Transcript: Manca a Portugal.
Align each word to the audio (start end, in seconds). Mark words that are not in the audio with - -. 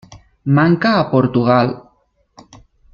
Manca 0.57 0.89
a 1.01 1.11
Portugal. 1.11 1.67